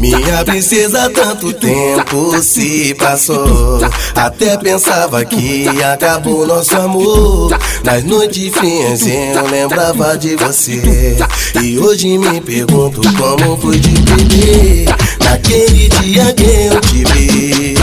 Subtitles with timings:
[0.00, 3.80] Minha princesa, tanto tempo se passou.
[4.14, 7.50] Até pensava que acabou nosso amor.
[7.84, 11.16] Nas noites frias eu lembrava de você.
[11.62, 14.86] E hoje me pergunto como foi de perder.
[15.22, 17.74] Naquele dia que eu te vi,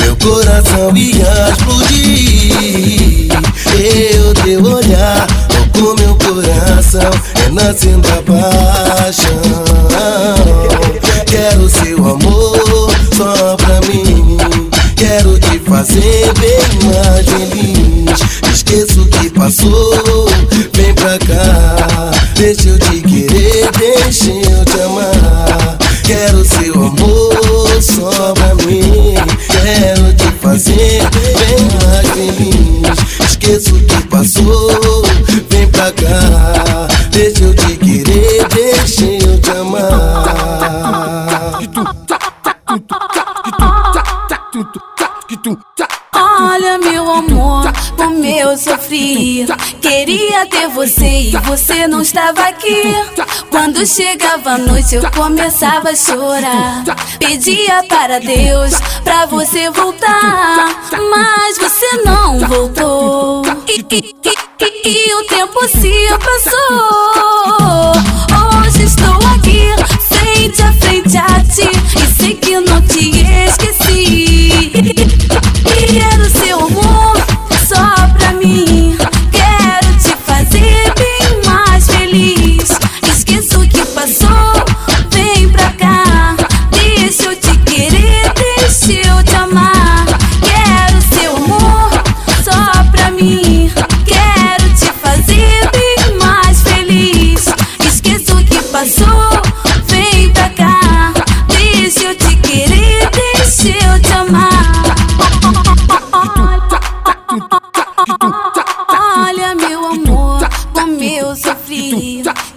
[0.00, 1.81] meu coração ia explodir.
[7.22, 8.22] Coração, renascendo a
[9.02, 9.40] paixão.
[11.26, 14.36] Quero seu amor só pra mim.
[14.96, 16.58] Quero te fazer bem
[16.90, 18.20] mais feliz.
[18.52, 20.28] Esqueço o que passou,
[20.74, 22.10] vem pra cá.
[22.36, 25.78] Deixa eu te querer, deixa eu te amar.
[26.04, 29.14] Quero seu amor só pra mim.
[29.48, 31.31] Quero te fazer bem
[46.62, 47.64] Olha meu amor,
[47.96, 49.44] como eu sofri
[49.80, 52.94] Queria ter você e você não estava aqui.
[53.50, 56.84] Quando chegava a noite eu começava a chorar.
[57.18, 60.68] Pedia para Deus pra você voltar
[61.10, 63.42] Mas você não voltou.
[63.66, 64.14] E, e,
[64.84, 66.81] e, e o tempo se passou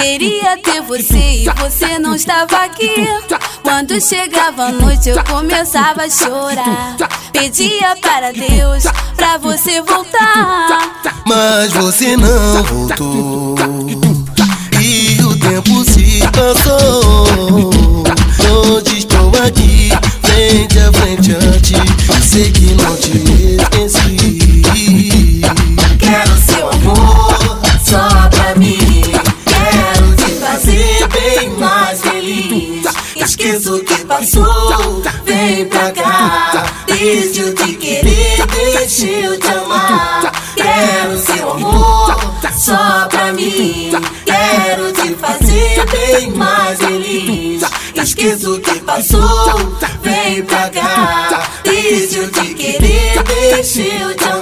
[0.00, 3.06] Queria ter você e você não estava aqui
[3.62, 6.96] Quando chegava a noite eu começava a chorar
[7.32, 8.84] Pedia para Deus
[9.16, 13.54] pra você voltar Mas você não voltou.
[14.80, 17.26] E o tempo se passou.
[18.70, 19.90] Hoje estou aqui,
[20.22, 21.74] frente a frente a ti.
[22.22, 23.57] Sei que não te esqueci.
[33.38, 36.64] Esqueça o que passou, vem pra cá.
[36.88, 40.32] Deixa eu te querer, deixa eu te amar.
[40.56, 42.16] Quero seu amor
[42.52, 43.92] só pra mim.
[44.24, 47.62] Quero te fazer bem mais feliz.
[47.94, 49.72] Esqueça o que passou,
[50.02, 51.48] vem pra cá.
[51.62, 54.37] Deixa eu te querer, deixa eu te amar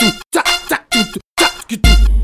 [0.00, 2.19] tu, ta, ta, tu, ta, tu,